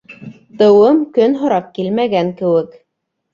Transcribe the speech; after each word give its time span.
Тыуым 0.61 1.03
көн 1.17 1.37
һорап 1.41 1.67
килмәгән 1.77 2.33
кеүек 2.41 2.75